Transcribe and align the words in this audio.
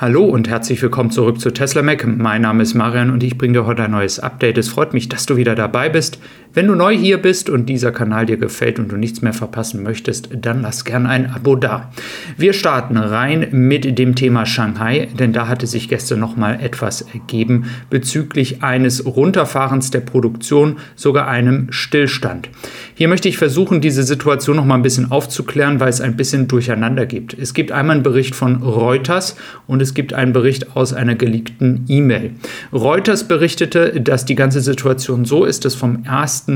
Hallo 0.00 0.24
und 0.24 0.48
herzlich 0.48 0.80
willkommen 0.80 1.10
zurück 1.10 1.42
zu 1.42 1.50
Tesla 1.50 1.82
Mac. 1.82 2.06
Mein 2.06 2.40
Name 2.40 2.62
ist 2.62 2.72
Marian 2.72 3.10
und 3.10 3.22
ich 3.22 3.36
bringe 3.36 3.52
dir 3.52 3.66
heute 3.66 3.82
ein 3.82 3.90
neues 3.90 4.18
Update. 4.18 4.56
Es 4.56 4.70
freut 4.70 4.94
mich, 4.94 5.10
dass 5.10 5.26
du 5.26 5.36
wieder 5.36 5.54
dabei 5.54 5.90
bist. 5.90 6.18
Wenn 6.54 6.68
du 6.68 6.74
neu 6.74 6.96
hier 6.96 7.18
bist 7.18 7.50
und 7.50 7.66
dieser 7.66 7.92
Kanal 7.92 8.24
dir 8.24 8.38
gefällt 8.38 8.78
und 8.78 8.90
du 8.90 8.96
nichts 8.96 9.20
mehr 9.20 9.34
verpassen 9.34 9.82
möchtest, 9.82 10.30
dann 10.34 10.62
lass 10.62 10.86
gern 10.86 11.06
ein 11.06 11.26
Abo 11.30 11.54
da. 11.54 11.92
Wir 12.38 12.54
starten 12.54 12.96
rein 12.96 13.48
mit 13.52 13.98
dem 13.98 14.14
Thema 14.14 14.46
Shanghai, 14.46 15.06
denn 15.18 15.34
da 15.34 15.48
hatte 15.48 15.66
sich 15.66 15.90
gestern 15.90 16.18
noch 16.18 16.34
mal 16.34 16.58
etwas 16.60 17.02
ergeben 17.02 17.66
bezüglich 17.90 18.62
eines 18.62 19.04
Runterfahrens 19.04 19.90
der 19.90 20.00
Produktion, 20.00 20.78
sogar 20.96 21.28
einem 21.28 21.70
Stillstand. 21.70 22.48
Hier 22.94 23.06
möchte 23.06 23.28
ich 23.28 23.38
versuchen, 23.38 23.80
diese 23.80 24.02
Situation 24.02 24.56
noch 24.56 24.64
mal 24.64 24.74
ein 24.74 24.82
bisschen 24.82 25.10
aufzuklären, 25.12 25.78
weil 25.78 25.90
es 25.90 26.00
ein 26.00 26.16
bisschen 26.16 26.48
durcheinander 26.48 27.06
gibt. 27.06 27.32
Es 27.38 27.54
gibt 27.54 27.70
einmal 27.70 27.96
einen 27.96 28.02
Bericht 28.02 28.34
von 28.34 28.62
Reuters 28.62 29.36
und 29.66 29.80
es 29.80 29.89
es 29.90 29.94
gibt 29.94 30.12
einen 30.12 30.32
Bericht 30.32 30.76
aus 30.76 30.92
einer 30.92 31.16
geleakten 31.16 31.84
E-Mail. 31.88 32.30
Reuters 32.72 33.26
berichtete, 33.26 34.00
dass 34.00 34.24
die 34.24 34.36
ganze 34.36 34.60
Situation 34.60 35.24
so 35.24 35.44
ist, 35.44 35.64
dass 35.64 35.74
vom 35.74 36.04
1. 36.06 36.46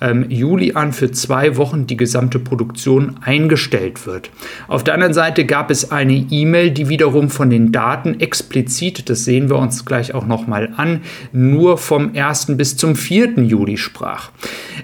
Ähm, 0.00 0.26
Juli 0.30 0.74
an 0.74 0.92
für 0.92 1.10
zwei 1.10 1.56
Wochen 1.56 1.88
die 1.88 1.96
gesamte 1.96 2.38
Produktion 2.38 3.16
eingestellt 3.20 4.06
wird. 4.06 4.30
Auf 4.68 4.84
der 4.84 4.94
anderen 4.94 5.12
Seite 5.12 5.44
gab 5.44 5.72
es 5.72 5.90
eine 5.90 6.14
E-Mail, 6.30 6.70
die 6.70 6.88
wiederum 6.88 7.30
von 7.30 7.50
den 7.50 7.72
Daten 7.72 8.20
explizit, 8.20 9.10
das 9.10 9.24
sehen 9.24 9.50
wir 9.50 9.56
uns 9.56 9.84
gleich 9.84 10.14
auch 10.14 10.24
nochmal 10.24 10.68
an, 10.76 11.00
nur 11.32 11.78
vom 11.78 12.12
1. 12.14 12.56
bis 12.56 12.76
zum 12.76 12.94
4. 12.94 13.40
Juli 13.40 13.76
sprach. 13.76 14.30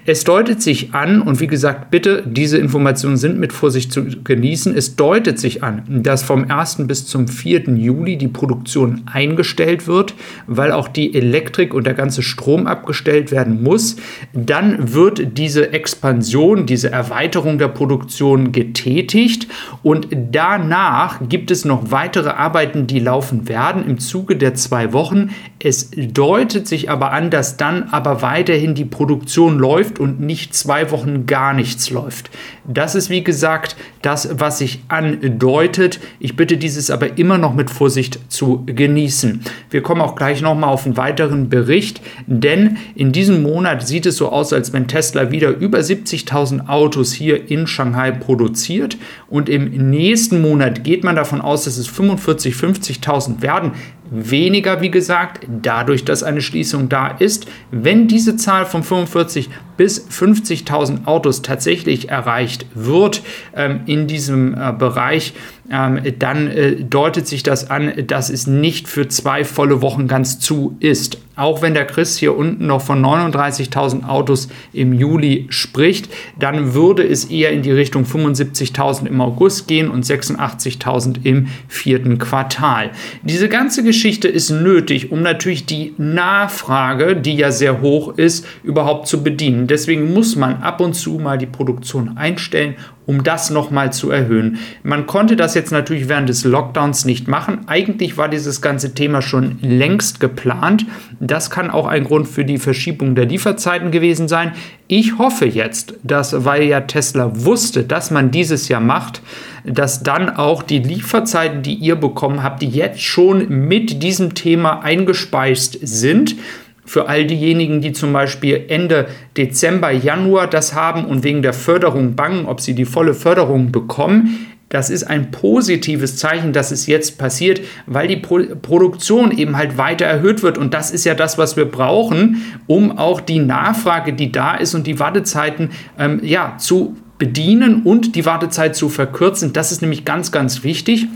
Es 0.05 0.25
deutet 0.25 0.61
sich 0.61 0.93
an, 0.93 1.21
und 1.21 1.39
wie 1.39 1.47
gesagt, 1.47 1.91
bitte, 1.91 2.23
diese 2.25 2.57
Informationen 2.57 3.15
sind 3.15 3.39
mit 3.39 3.53
Vorsicht 3.53 3.93
zu 3.93 4.03
genießen, 4.03 4.75
es 4.75 4.97
deutet 4.97 5.39
sich 5.39 5.63
an, 5.63 5.83
dass 5.87 6.23
vom 6.23 6.51
1. 6.51 6.87
bis 6.87 7.05
zum 7.05 7.29
4. 7.29 7.61
Juli 7.75 8.00
Juli 8.01 8.17
die 8.17 8.27
Produktion 8.27 9.03
eingestellt 9.05 9.87
wird, 9.87 10.15
weil 10.47 10.71
auch 10.71 10.87
die 10.87 11.13
Elektrik 11.13 11.73
und 11.73 11.85
der 11.85 11.93
ganze 11.93 12.23
Strom 12.23 12.65
abgestellt 12.65 13.31
werden 13.31 13.61
muss, 13.61 13.97
dann 14.33 14.93
wird 14.93 15.37
diese 15.37 15.71
Expansion, 15.71 16.65
diese 16.65 16.91
Erweiterung 16.91 17.59
der 17.59 17.67
Produktion 17.67 18.51
getätigt 18.51 19.47
und 19.83 20.07
danach 20.31 21.19
gibt 21.29 21.51
es 21.51 21.63
noch 21.63 21.91
weitere 21.91 22.29
Arbeiten, 22.29 22.87
die 22.87 22.99
laufen 22.99 23.47
werden 23.47 23.85
im 23.87 23.99
Zuge 23.99 24.35
der 24.35 24.55
zwei 24.55 24.93
Wochen. 24.93 25.29
Es 25.59 25.91
deutet 25.91 26.67
sich 26.67 26.89
aber 26.89 27.11
an, 27.11 27.29
dass 27.29 27.57
dann 27.57 27.83
aber 27.91 28.23
weiterhin 28.23 28.73
die 28.73 28.85
Produktion 28.85 29.59
läuft 29.59 29.99
und 29.99 30.19
nicht 30.19 30.55
zwei 30.55 30.89
Wochen 30.89 31.27
gar 31.27 31.53
nichts 31.53 31.91
läuft. 31.91 32.31
Das 32.65 32.95
ist 32.95 33.09
wie 33.09 33.23
gesagt 33.23 33.75
das, 34.01 34.39
was 34.39 34.57
sich 34.57 34.79
andeutet. 34.87 35.99
Ich 36.19 36.35
bitte 36.35 36.57
dieses 36.57 36.89
aber 36.89 37.17
immer 37.17 37.37
noch 37.37 37.53
mit 37.53 37.69
Vorsicht 37.69 37.90
Vorsicht 37.91 38.19
zu 38.29 38.63
genießen. 38.67 39.41
Wir 39.71 39.81
kommen 39.81 40.01
auch 40.01 40.15
gleich 40.15 40.41
nochmal 40.41 40.69
auf 40.69 40.85
einen 40.85 40.97
weiteren 40.97 41.49
Bericht, 41.49 42.01
denn 42.27 42.77
in 42.93 43.11
diesem 43.11 43.41
Monat 43.41 43.87
sieht 43.87 44.05
es 44.05 44.17
so 44.17 44.29
aus, 44.29 44.53
als 44.53 44.73
wenn 44.73 44.87
Tesla 44.87 45.31
wieder 45.31 45.49
über 45.49 45.79
70.000 45.79 46.67
Autos 46.67 47.13
hier 47.13 47.49
in 47.49 47.65
Shanghai 47.65 48.11
produziert 48.11 48.97
und 49.29 49.49
im 49.49 49.89
nächsten 49.89 50.41
Monat 50.41 50.83
geht 50.83 51.03
man 51.03 51.15
davon 51.15 51.41
aus, 51.41 51.63
dass 51.63 51.77
es 51.77 51.89
45.000, 51.89 53.01
50.000 53.01 53.41
werden 53.41 53.71
weniger, 54.11 54.81
wie 54.81 54.91
gesagt, 54.91 55.47
dadurch, 55.61 56.03
dass 56.03 56.21
eine 56.21 56.41
Schließung 56.41 56.89
da 56.89 57.07
ist. 57.07 57.47
Wenn 57.71 58.07
diese 58.07 58.35
Zahl 58.35 58.65
von 58.65 58.83
45 58.83 59.49
bis 59.77 60.05
50.000 60.05 61.05
Autos 61.05 61.41
tatsächlich 61.41 62.09
erreicht 62.09 62.65
wird 62.75 63.23
ähm, 63.55 63.79
in 63.85 64.07
diesem 64.07 64.53
äh, 64.53 64.73
Bereich, 64.77 65.33
ähm, 65.71 66.01
dann 66.19 66.47
äh, 66.47 66.75
deutet 66.83 67.25
sich 67.25 67.41
das 67.41 67.69
an, 67.69 67.93
dass 68.05 68.29
es 68.29 68.47
nicht 68.47 68.89
für 68.89 69.07
zwei 69.07 69.45
volle 69.61 69.83
Wochen 69.83 70.07
ganz 70.07 70.39
zu 70.39 70.75
ist. 70.79 71.19
Auch 71.41 71.63
wenn 71.63 71.73
der 71.73 71.87
Chris 71.87 72.17
hier 72.17 72.37
unten 72.37 72.67
noch 72.67 72.83
von 72.83 73.03
39.000 73.03 74.07
Autos 74.07 74.47
im 74.73 74.93
Juli 74.93 75.47
spricht, 75.49 76.07
dann 76.37 76.75
würde 76.75 77.01
es 77.01 77.25
eher 77.25 77.51
in 77.51 77.63
die 77.63 77.71
Richtung 77.71 78.03
75.000 78.03 79.07
im 79.07 79.19
August 79.21 79.67
gehen 79.67 79.89
und 79.89 80.05
86.000 80.05 81.15
im 81.23 81.47
vierten 81.67 82.19
Quartal. 82.19 82.91
Diese 83.23 83.49
ganze 83.49 83.81
Geschichte 83.81 84.27
ist 84.27 84.51
nötig, 84.51 85.11
um 85.11 85.23
natürlich 85.23 85.65
die 85.65 85.95
Nachfrage, 85.97 87.15
die 87.15 87.37
ja 87.37 87.49
sehr 87.49 87.81
hoch 87.81 88.19
ist, 88.19 88.45
überhaupt 88.61 89.07
zu 89.07 89.23
bedienen. 89.23 89.65
Deswegen 89.65 90.13
muss 90.13 90.35
man 90.35 90.61
ab 90.61 90.79
und 90.79 90.93
zu 90.93 91.13
mal 91.13 91.39
die 91.39 91.47
Produktion 91.47 92.17
einstellen 92.17 92.75
um 93.05 93.23
das 93.23 93.49
nochmal 93.49 93.91
zu 93.91 94.09
erhöhen. 94.11 94.59
Man 94.83 95.05
konnte 95.05 95.35
das 95.35 95.53
jetzt 95.53 95.71
natürlich 95.71 96.07
während 96.07 96.29
des 96.29 96.43
Lockdowns 96.43 97.05
nicht 97.05 97.27
machen. 97.27 97.67
Eigentlich 97.67 98.17
war 98.17 98.29
dieses 98.29 98.61
ganze 98.61 98.93
Thema 98.93 99.21
schon 99.21 99.57
längst 99.61 100.19
geplant. 100.19 100.85
Das 101.31 101.49
kann 101.49 101.71
auch 101.71 101.87
ein 101.87 102.03
Grund 102.03 102.27
für 102.27 102.43
die 102.43 102.57
Verschiebung 102.57 103.15
der 103.15 103.25
Lieferzeiten 103.25 103.89
gewesen 103.89 104.27
sein. 104.27 104.51
Ich 104.89 105.17
hoffe 105.17 105.45
jetzt, 105.45 105.93
dass, 106.03 106.43
weil 106.43 106.63
ja 106.63 106.81
Tesla 106.81 107.31
wusste, 107.45 107.85
dass 107.85 108.11
man 108.11 108.31
dieses 108.31 108.67
Jahr 108.67 108.81
macht, 108.81 109.21
dass 109.63 110.03
dann 110.03 110.29
auch 110.29 110.61
die 110.61 110.79
Lieferzeiten, 110.79 111.61
die 111.61 111.75
ihr 111.75 111.95
bekommen 111.95 112.43
habt, 112.43 112.61
die 112.61 112.67
jetzt 112.67 112.99
schon 112.99 113.47
mit 113.47 114.03
diesem 114.03 114.35
Thema 114.35 114.81
eingespeist 114.81 115.79
sind 115.81 116.35
für 116.83 117.07
all 117.07 117.25
diejenigen, 117.25 117.79
die 117.79 117.93
zum 117.93 118.11
Beispiel 118.11 118.65
Ende 118.67 119.07
Dezember, 119.37 119.89
Januar 119.89 120.47
das 120.47 120.73
haben 120.73 121.05
und 121.05 121.23
wegen 121.23 121.41
der 121.41 121.53
Förderung 121.53 122.15
bangen, 122.17 122.45
ob 122.45 122.59
sie 122.59 122.75
die 122.75 122.83
volle 122.83 123.13
Förderung 123.13 123.71
bekommen. 123.71 124.47
Das 124.71 124.89
ist 124.89 125.03
ein 125.03 125.31
positives 125.31 126.15
Zeichen, 126.15 126.53
dass 126.53 126.71
es 126.71 126.87
jetzt 126.87 127.17
passiert, 127.17 127.59
weil 127.87 128.07
die 128.07 128.15
Pro 128.15 128.39
Produktion 128.61 129.37
eben 129.37 129.57
halt 129.57 129.77
weiter 129.77 130.05
erhöht 130.05 130.43
wird. 130.43 130.57
Und 130.57 130.73
das 130.73 130.91
ist 130.91 131.03
ja 131.03 131.13
das, 131.13 131.37
was 131.37 131.57
wir 131.57 131.65
brauchen, 131.65 132.41
um 132.67 132.97
auch 132.97 133.19
die 133.19 133.39
Nachfrage, 133.39 134.13
die 134.13 134.31
da 134.31 134.55
ist 134.55 134.73
und 134.73 134.87
die 134.87 134.97
Wartezeiten 134.97 135.71
ähm, 135.99 136.21
ja, 136.23 136.55
zu 136.57 136.95
bedienen 137.17 137.83
und 137.83 138.15
die 138.15 138.25
Wartezeit 138.25 138.77
zu 138.77 138.87
verkürzen. 138.87 139.51
Das 139.51 139.73
ist 139.73 139.81
nämlich 139.81 140.05
ganz, 140.05 140.31
ganz 140.31 140.63
wichtig. 140.63 141.07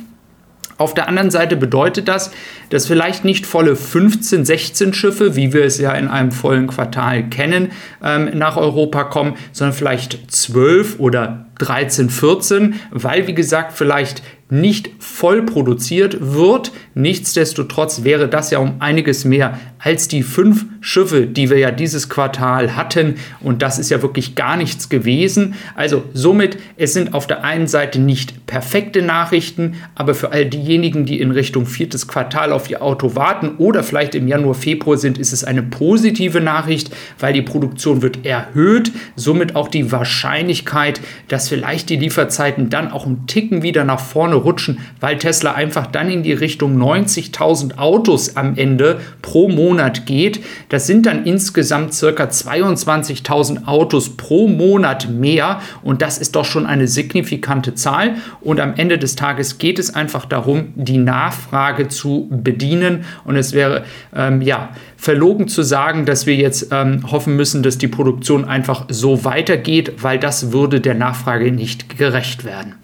Auf 0.77 0.93
der 0.93 1.07
anderen 1.07 1.31
Seite 1.31 1.55
bedeutet 1.55 2.09
das, 2.09 2.31
dass 2.71 2.87
vielleicht 2.87 3.23
nicht 3.23 3.45
volle 3.45 3.77
15, 3.77 4.43
16 4.43 4.93
Schiffe, 4.93 5.37
wie 5.37 5.53
wir 5.53 5.63
es 5.63 5.77
ja 5.77 5.93
in 5.93 6.09
einem 6.09 6.33
vollen 6.33 6.67
Quartal 6.67 7.29
kennen, 7.29 7.71
ähm, 8.03 8.37
nach 8.37 8.57
Europa 8.57 9.05
kommen, 9.05 9.35
sondern 9.53 9.73
vielleicht 9.73 10.29
12 10.29 10.99
oder 10.99 11.44
13, 11.59 12.09
14, 12.09 12.75
weil 12.91 13.27
wie 13.27 13.33
gesagt 13.33 13.73
vielleicht 13.73 14.21
nicht 14.49 14.91
voll 14.99 15.43
produziert 15.43 16.17
wird. 16.19 16.71
Nichtsdestotrotz 16.93 18.03
wäre 18.03 18.27
das 18.27 18.51
ja 18.51 18.59
um 18.59 18.75
einiges 18.79 19.25
mehr 19.25 19.57
als 19.85 20.07
die 20.07 20.23
fünf 20.23 20.65
Schiffe, 20.81 21.27
die 21.27 21.51
wir 21.51 21.59
ja 21.59 21.69
dieses 21.69 22.09
Quartal 22.09 22.75
hatten. 22.75 23.15
Und 23.39 23.61
das 23.61 23.77
ist 23.77 23.91
ja 23.91 24.01
wirklich 24.01 24.33
gar 24.33 24.57
nichts 24.57 24.89
gewesen. 24.89 25.53
Also 25.75 26.03
somit, 26.11 26.57
es 26.75 26.93
sind 26.93 27.13
auf 27.13 27.27
der 27.27 27.43
einen 27.43 27.67
Seite 27.67 27.99
nicht 27.99 28.47
perfekte 28.47 29.03
Nachrichten, 29.03 29.75
aber 29.93 30.15
für 30.15 30.31
all 30.31 30.47
diejenigen, 30.47 31.05
die 31.05 31.21
in 31.21 31.29
Richtung 31.29 31.67
viertes 31.67 32.07
Quartal 32.07 32.51
auf 32.51 32.67
ihr 32.67 32.81
Auto 32.81 33.15
warten 33.15 33.57
oder 33.59 33.83
vielleicht 33.83 34.15
im 34.15 34.27
Januar, 34.27 34.55
Februar 34.55 34.97
sind, 34.97 35.19
ist 35.19 35.33
es 35.33 35.43
eine 35.43 35.61
positive 35.61 36.41
Nachricht, 36.41 36.89
weil 37.19 37.33
die 37.33 37.43
Produktion 37.43 38.01
wird 38.01 38.25
erhöht. 38.25 38.91
Somit 39.15 39.55
auch 39.55 39.67
die 39.67 39.91
Wahrscheinlichkeit, 39.91 40.99
dass 41.27 41.47
vielleicht 41.47 41.91
die 41.91 41.97
Lieferzeiten 41.97 42.71
dann 42.71 42.91
auch 42.91 43.05
einen 43.05 43.27
Ticken 43.27 43.61
wieder 43.61 43.83
nach 43.83 43.99
vorne 43.99 44.35
rutschen, 44.35 44.79
weil 44.99 45.19
Tesla 45.19 45.53
einfach 45.53 45.85
dann 45.85 46.09
in 46.09 46.23
die 46.23 46.33
Richtung 46.33 46.75
90.000 46.81 47.77
Autos 47.77 48.35
am 48.35 48.57
Ende 48.57 48.99
pro 49.21 49.47
Monat 49.47 49.74
geht. 50.05 50.43
Das 50.69 50.87
sind 50.87 51.05
dann 51.05 51.25
insgesamt 51.25 51.93
circa 51.93 52.25
22.000 52.25 53.65
Autos 53.65 54.15
pro 54.17 54.47
Monat 54.47 55.09
mehr 55.09 55.61
und 55.83 56.01
das 56.01 56.17
ist 56.17 56.35
doch 56.35 56.45
schon 56.45 56.65
eine 56.65 56.87
signifikante 56.87 57.75
Zahl. 57.75 58.15
Und 58.41 58.59
am 58.59 58.75
Ende 58.75 58.97
des 58.97 59.15
Tages 59.15 59.57
geht 59.57 59.79
es 59.79 59.93
einfach 59.93 60.25
darum, 60.25 60.73
die 60.75 60.97
Nachfrage 60.97 61.87
zu 61.87 62.27
bedienen 62.31 63.05
und 63.23 63.35
es 63.35 63.53
wäre 63.53 63.83
ähm, 64.15 64.41
ja 64.41 64.69
verlogen 64.97 65.47
zu 65.47 65.61
sagen, 65.61 66.05
dass 66.05 66.25
wir 66.25 66.35
jetzt 66.35 66.69
ähm, 66.71 67.11
hoffen 67.11 67.35
müssen, 67.35 67.63
dass 67.63 67.77
die 67.77 67.87
Produktion 67.87 68.45
einfach 68.45 68.85
so 68.89 69.23
weitergeht, 69.23 69.93
weil 70.01 70.19
das 70.19 70.51
würde 70.51 70.81
der 70.81 70.95
Nachfrage 70.95 71.51
nicht 71.51 71.97
gerecht 71.97 72.43
werden. 72.43 72.75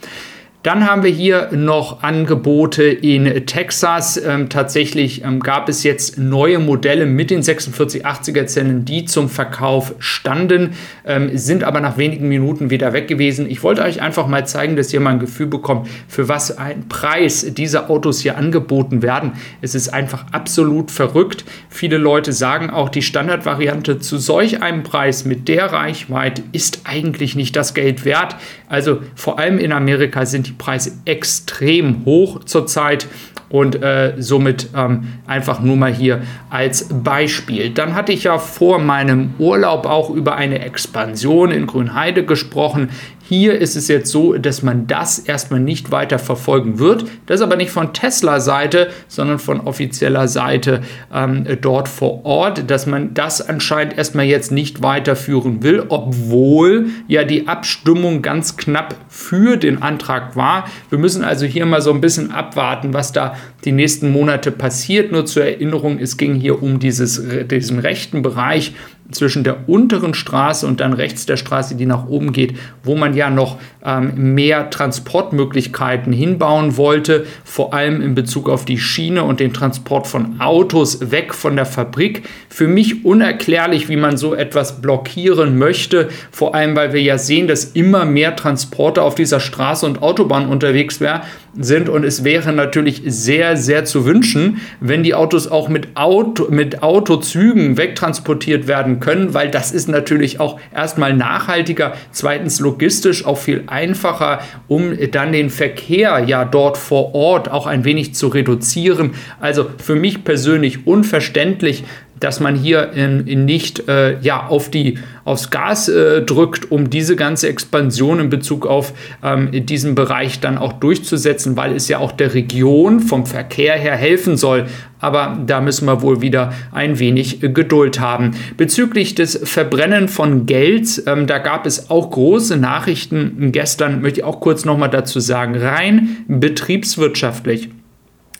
Dann 0.63 0.87
haben 0.87 1.01
wir 1.01 1.09
hier 1.09 1.49
noch 1.53 2.03
Angebote 2.03 2.83
in 2.83 3.47
Texas. 3.47 4.15
Ähm, 4.23 4.47
tatsächlich 4.47 5.23
ähm, 5.23 5.39
gab 5.39 5.67
es 5.67 5.81
jetzt 5.81 6.19
neue 6.19 6.59
Modelle 6.59 7.07
mit 7.07 7.31
den 7.31 7.41
4680er 7.41 8.45
Zellen, 8.45 8.85
die 8.85 9.05
zum 9.05 9.27
Verkauf 9.27 9.95
standen, 9.97 10.75
ähm, 11.03 11.35
sind 11.35 11.63
aber 11.63 11.81
nach 11.81 11.97
wenigen 11.97 12.27
Minuten 12.27 12.69
wieder 12.69 12.93
weg 12.93 13.07
gewesen. 13.07 13.49
Ich 13.49 13.63
wollte 13.63 13.81
euch 13.81 14.03
einfach 14.03 14.27
mal 14.27 14.45
zeigen, 14.45 14.75
dass 14.75 14.93
ihr 14.93 14.99
mal 14.99 15.13
ein 15.13 15.19
Gefühl 15.19 15.47
bekommt, 15.47 15.89
für 16.07 16.29
was 16.29 16.59
ein 16.59 16.87
Preis 16.87 17.43
diese 17.57 17.89
Autos 17.89 18.19
hier 18.19 18.37
angeboten 18.37 19.01
werden. 19.01 19.31
Es 19.61 19.73
ist 19.73 19.91
einfach 19.91 20.25
absolut 20.31 20.91
verrückt. 20.91 21.43
Viele 21.69 21.97
Leute 21.97 22.33
sagen 22.33 22.69
auch, 22.69 22.89
die 22.89 23.01
Standardvariante 23.01 23.97
zu 23.97 24.19
solch 24.19 24.61
einem 24.61 24.83
Preis 24.83 25.25
mit 25.25 25.47
der 25.47 25.73
Reichweite 25.73 26.43
ist 26.51 26.81
eigentlich 26.83 27.35
nicht 27.35 27.55
das 27.55 27.73
Geld 27.73 28.05
wert. 28.05 28.35
Also 28.69 28.99
vor 29.15 29.39
allem 29.39 29.57
in 29.57 29.71
Amerika 29.71 30.27
sind 30.27 30.47
die 30.47 30.50
die 30.51 30.57
Preise 30.57 30.91
extrem 31.05 32.05
hoch 32.05 32.43
zurzeit 32.43 33.07
und 33.49 33.81
äh, 33.81 34.13
somit 34.17 34.69
ähm, 34.75 35.07
einfach 35.27 35.59
nur 35.59 35.75
mal 35.75 35.93
hier 35.93 36.21
als 36.49 36.87
Beispiel. 36.89 37.69
Dann 37.69 37.95
hatte 37.95 38.11
ich 38.13 38.23
ja 38.23 38.37
vor 38.37 38.79
meinem 38.79 39.33
Urlaub 39.39 39.85
auch 39.85 40.09
über 40.09 40.35
eine 40.35 40.59
Expansion 40.59 41.51
in 41.51 41.67
Grünheide 41.67 42.25
gesprochen. 42.25 42.89
Hier 43.31 43.57
ist 43.57 43.77
es 43.77 43.87
jetzt 43.87 44.11
so, 44.11 44.33
dass 44.33 44.61
man 44.61 44.87
das 44.87 45.17
erstmal 45.17 45.61
nicht 45.61 45.89
weiter 45.89 46.19
verfolgen 46.19 46.79
wird. 46.79 47.05
Das 47.27 47.39
ist 47.39 47.41
aber 47.41 47.55
nicht 47.55 47.71
von 47.71 47.93
Tesla-Seite, 47.93 48.89
sondern 49.07 49.39
von 49.39 49.61
offizieller 49.61 50.27
Seite 50.27 50.81
ähm, 51.13 51.45
dort 51.61 51.87
vor 51.87 52.25
Ort, 52.25 52.69
dass 52.69 52.87
man 52.87 53.13
das 53.13 53.39
anscheinend 53.39 53.97
erstmal 53.97 54.25
jetzt 54.25 54.51
nicht 54.51 54.83
weiterführen 54.83 55.63
will, 55.63 55.85
obwohl 55.87 56.87
ja 57.07 57.23
die 57.23 57.47
Abstimmung 57.47 58.21
ganz 58.21 58.57
knapp 58.57 58.95
für 59.07 59.55
den 59.55 59.81
Antrag 59.81 60.35
war. 60.35 60.65
Wir 60.89 60.99
müssen 60.99 61.23
also 61.23 61.45
hier 61.45 61.65
mal 61.65 61.81
so 61.81 61.93
ein 61.93 62.01
bisschen 62.01 62.31
abwarten, 62.31 62.93
was 62.93 63.13
da 63.13 63.35
die 63.63 63.71
nächsten 63.71 64.11
Monate 64.11 64.51
passiert. 64.51 65.13
Nur 65.13 65.25
zur 65.25 65.45
Erinnerung, 65.45 65.99
es 65.99 66.17
ging 66.17 66.35
hier 66.35 66.61
um 66.61 66.79
dieses, 66.79 67.23
diesen 67.47 67.79
rechten 67.79 68.23
Bereich 68.23 68.73
zwischen 69.11 69.43
der 69.43 69.69
unteren 69.69 70.13
Straße 70.13 70.65
und 70.65 70.79
dann 70.79 70.93
rechts 70.93 71.25
der 71.25 71.37
Straße, 71.37 71.75
die 71.75 71.85
nach 71.85 72.07
oben 72.07 72.33
geht, 72.33 72.57
wo 72.83 72.95
man 72.95 73.13
ja 73.13 73.29
noch 73.29 73.57
ähm, 73.83 74.33
mehr 74.33 74.69
Transportmöglichkeiten 74.69 76.13
hinbauen 76.13 76.77
wollte, 76.77 77.25
vor 77.43 77.73
allem 77.73 78.01
in 78.01 78.15
Bezug 78.15 78.49
auf 78.49 78.65
die 78.65 78.77
Schiene 78.77 79.23
und 79.23 79.39
den 79.39 79.53
Transport 79.53 80.07
von 80.07 80.39
Autos 80.39 81.11
weg 81.11 81.33
von 81.33 81.55
der 81.55 81.65
Fabrik. 81.65 82.23
Für 82.49 82.67
mich 82.67 83.05
unerklärlich, 83.05 83.89
wie 83.89 83.97
man 83.97 84.17
so 84.17 84.33
etwas 84.33 84.81
blockieren 84.81 85.57
möchte, 85.57 86.09
vor 86.31 86.55
allem 86.55 86.75
weil 86.75 86.93
wir 86.93 87.01
ja 87.01 87.17
sehen, 87.17 87.47
dass 87.47 87.65
immer 87.65 88.05
mehr 88.05 88.35
Transporte 88.35 89.01
auf 89.01 89.15
dieser 89.15 89.39
Straße 89.39 89.85
und 89.85 90.01
Autobahn 90.01 90.47
unterwegs 90.47 90.99
wär, 90.99 91.23
sind 91.59 91.89
und 91.89 92.03
es 92.03 92.23
wäre 92.23 92.53
natürlich 92.53 93.01
sehr, 93.05 93.57
sehr 93.57 93.85
zu 93.85 94.05
wünschen, 94.05 94.61
wenn 94.79 95.03
die 95.03 95.13
Autos 95.13 95.49
auch 95.49 95.69
mit, 95.69 95.95
Auto, 95.95 96.47
mit 96.49 96.81
Autozügen 96.81 97.77
wegtransportiert 97.77 98.67
werden 98.67 98.99
können, 98.99 99.33
weil 99.33 99.49
das 99.49 99.71
ist 99.71 99.87
natürlich 99.87 100.39
auch 100.39 100.59
erstmal 100.73 101.13
nachhaltiger, 101.13 101.93
zweitens 102.11 102.59
logistisch 102.59 103.25
auch 103.25 103.37
viel 103.37 103.63
einfacher, 103.67 104.39
um 104.67 104.93
dann 105.11 105.31
den 105.31 105.49
Verkehr 105.49 106.23
ja 106.25 106.45
dort 106.45 106.77
vor 106.77 107.13
Ort 107.13 107.51
auch 107.51 107.67
ein 107.67 107.83
wenig 107.83 108.15
zu 108.15 108.27
reduzieren. 108.27 109.11
Also 109.39 109.67
für 109.77 109.95
mich 109.95 110.23
persönlich 110.23 110.87
unverständlich, 110.87 111.83
dass 112.21 112.39
man 112.39 112.55
hier 112.55 112.93
in, 112.93 113.27
in 113.27 113.45
nicht 113.45 113.89
äh, 113.89 114.19
ja, 114.21 114.47
auf 114.47 114.69
die, 114.69 114.99
aufs 115.25 115.49
Gas 115.49 115.89
äh, 115.89 116.21
drückt, 116.21 116.71
um 116.71 116.89
diese 116.89 117.15
ganze 117.15 117.49
Expansion 117.49 118.19
in 118.19 118.29
Bezug 118.29 118.65
auf 118.65 118.93
ähm, 119.23 119.49
diesen 119.51 119.95
Bereich 119.95 120.39
dann 120.39 120.57
auch 120.57 120.73
durchzusetzen, 120.73 121.57
weil 121.57 121.75
es 121.75 121.87
ja 121.87 121.97
auch 121.97 122.11
der 122.11 122.33
Region 122.33 122.99
vom 122.99 123.25
Verkehr 123.25 123.75
her 123.75 123.95
helfen 123.95 124.37
soll. 124.37 124.67
Aber 124.99 125.39
da 125.47 125.61
müssen 125.61 125.87
wir 125.87 126.03
wohl 126.03 126.21
wieder 126.21 126.53
ein 126.71 126.99
wenig 126.99 127.41
äh, 127.43 127.49
Geduld 127.49 127.99
haben. 127.99 128.31
Bezüglich 128.55 129.15
des 129.15 129.39
Verbrennen 129.43 130.07
von 130.07 130.45
Geld, 130.45 131.03
ähm, 131.07 131.25
da 131.25 131.39
gab 131.39 131.65
es 131.65 131.89
auch 131.89 132.11
große 132.11 132.55
Nachrichten 132.57 133.51
gestern, 133.51 134.01
möchte 134.01 134.19
ich 134.19 134.23
auch 134.23 134.39
kurz 134.39 134.63
nochmal 134.63 134.91
dazu 134.91 135.19
sagen, 135.19 135.55
rein 135.55 136.17
betriebswirtschaftlich 136.27 137.69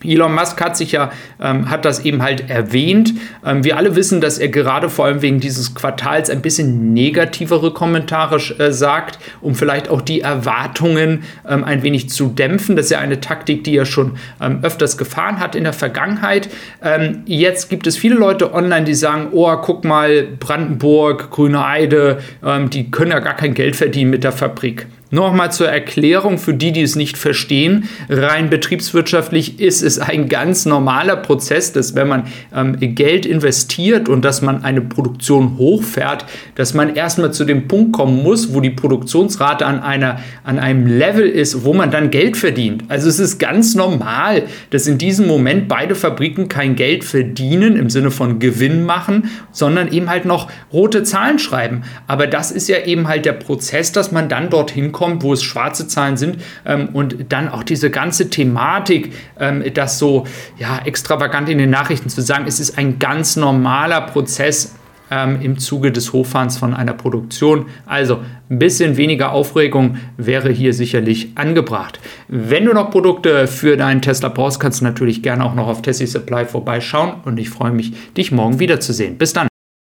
Elon 0.03 0.33
Musk 0.33 0.61
hat 0.61 0.77
sich 0.77 0.91
ja, 0.91 1.11
ähm, 1.39 1.69
hat 1.69 1.85
das 1.85 2.05
eben 2.05 2.21
halt 2.21 2.49
erwähnt. 2.49 3.13
Ähm, 3.45 3.63
wir 3.63 3.77
alle 3.77 3.95
wissen, 3.95 4.21
dass 4.21 4.37
er 4.37 4.49
gerade 4.49 4.89
vor 4.89 5.05
allem 5.05 5.21
wegen 5.21 5.39
dieses 5.39 5.75
Quartals 5.75 6.29
ein 6.29 6.41
bisschen 6.41 6.93
negativere 6.93 7.71
Kommentare 7.71 8.37
äh, 8.57 8.71
sagt, 8.71 9.19
um 9.41 9.55
vielleicht 9.55 9.89
auch 9.89 10.01
die 10.01 10.21
Erwartungen 10.21 11.23
ähm, 11.47 11.63
ein 11.63 11.83
wenig 11.83 12.09
zu 12.09 12.27
dämpfen. 12.27 12.75
Das 12.75 12.85
ist 12.85 12.91
ja 12.91 12.99
eine 12.99 13.19
Taktik, 13.19 13.63
die 13.63 13.75
er 13.75 13.85
schon 13.85 14.17
ähm, 14.41 14.59
öfters 14.61 14.97
gefahren 14.97 15.39
hat 15.39 15.55
in 15.55 15.63
der 15.63 15.73
Vergangenheit. 15.73 16.49
Ähm, 16.83 17.23
jetzt 17.25 17.69
gibt 17.69 17.87
es 17.87 17.97
viele 17.97 18.15
Leute 18.15 18.53
online, 18.53 18.85
die 18.85 18.93
sagen, 18.93 19.29
oh, 19.31 19.55
guck 19.57 19.83
mal, 19.83 20.27
Brandenburg, 20.39 21.31
Grüne 21.31 21.65
Eide, 21.65 22.19
ähm, 22.45 22.69
die 22.69 22.91
können 22.91 23.11
ja 23.11 23.19
gar 23.19 23.35
kein 23.35 23.53
Geld 23.53 23.75
verdienen 23.75 24.09
mit 24.09 24.23
der 24.23 24.31
Fabrik. 24.31 24.87
Nochmal 25.13 25.51
zur 25.51 25.67
Erklärung 25.67 26.37
für 26.37 26.53
die, 26.53 26.71
die 26.71 26.83
es 26.83 26.95
nicht 26.95 27.17
verstehen. 27.17 27.89
Rein 28.07 28.49
betriebswirtschaftlich 28.49 29.59
ist 29.59 29.83
es 29.83 29.99
ein 29.99 30.29
ganz 30.29 30.65
normaler 30.65 31.17
Prozess, 31.17 31.73
dass 31.73 31.95
wenn 31.95 32.07
man 32.07 32.27
ähm, 32.55 32.77
Geld 32.79 33.25
investiert 33.25 34.07
und 34.07 34.23
dass 34.23 34.41
man 34.41 34.63
eine 34.63 34.79
Produktion 34.79 35.57
hochfährt, 35.57 36.25
dass 36.55 36.73
man 36.73 36.95
erstmal 36.95 37.33
zu 37.33 37.43
dem 37.43 37.67
Punkt 37.67 37.91
kommen 37.91 38.23
muss, 38.23 38.53
wo 38.53 38.61
die 38.61 38.69
Produktionsrate 38.69 39.65
an, 39.65 39.81
einer, 39.81 40.21
an 40.45 40.59
einem 40.59 40.87
Level 40.87 41.27
ist, 41.27 41.65
wo 41.65 41.73
man 41.73 41.91
dann 41.91 42.09
Geld 42.09 42.37
verdient. 42.37 42.85
Also 42.87 43.09
es 43.09 43.19
ist 43.19 43.37
ganz 43.37 43.75
normal, 43.75 44.43
dass 44.69 44.87
in 44.87 44.97
diesem 44.97 45.27
Moment 45.27 45.67
beide 45.67 45.95
Fabriken 45.95 46.47
kein 46.47 46.77
Geld 46.77 47.03
verdienen 47.03 47.75
im 47.75 47.89
Sinne 47.89 48.11
von 48.11 48.39
Gewinn 48.39 48.85
machen, 48.85 49.29
sondern 49.51 49.91
eben 49.91 50.09
halt 50.09 50.23
noch 50.23 50.49
rote 50.71 51.03
Zahlen 51.03 51.37
schreiben. 51.37 51.81
Aber 52.07 52.27
das 52.27 52.51
ist 52.51 52.69
ja 52.69 52.85
eben 52.85 53.09
halt 53.09 53.25
der 53.25 53.33
Prozess, 53.33 53.91
dass 53.91 54.13
man 54.13 54.29
dann 54.29 54.49
dorthin 54.49 54.93
kommt 54.93 55.00
kommt, 55.01 55.23
wo 55.23 55.33
es 55.33 55.41
schwarze 55.41 55.87
Zahlen 55.87 56.15
sind 56.15 56.37
ähm, 56.63 56.89
und 56.93 57.33
dann 57.33 57.49
auch 57.49 57.63
diese 57.63 57.89
ganze 57.89 58.29
Thematik, 58.29 59.13
ähm, 59.39 59.63
das 59.73 59.97
so 59.97 60.27
ja, 60.59 60.77
extravagant 60.85 61.49
in 61.49 61.57
den 61.57 61.71
Nachrichten 61.71 62.07
zu 62.07 62.21
sagen, 62.21 62.45
es 62.47 62.59
ist 62.59 62.77
ein 62.77 62.99
ganz 62.99 63.35
normaler 63.35 64.01
Prozess, 64.01 64.75
ähm, 65.09 65.39
im 65.41 65.57
Zuge 65.57 65.91
des 65.91 66.13
Hochfahrens 66.13 66.57
von 66.57 66.75
einer 66.75 66.93
Produktion. 66.93 67.65
Also 67.87 68.19
ein 68.49 68.59
bisschen 68.59 68.95
weniger 68.95 69.31
Aufregung 69.31 69.97
wäre 70.17 70.51
hier 70.51 70.73
sicherlich 70.73 71.31
angebracht. 71.35 71.99
Wenn 72.27 72.65
du 72.65 72.73
noch 72.73 72.91
Produkte 72.91 73.47
für 73.47 73.75
deinen 73.75 74.03
Tesla 74.03 74.29
brauchst, 74.29 74.59
kannst 74.59 74.81
du 74.81 74.85
natürlich 74.85 75.23
gerne 75.23 75.43
auch 75.43 75.55
noch 75.55 75.67
auf 75.67 75.81
Tessie 75.81 76.05
Supply 76.05 76.45
vorbeischauen 76.45 77.15
und 77.25 77.39
ich 77.39 77.49
freue 77.49 77.71
mich, 77.71 78.13
dich 78.13 78.31
morgen 78.31 78.59
wiederzusehen. 78.59 79.17
Bis 79.17 79.33
dann. 79.33 79.50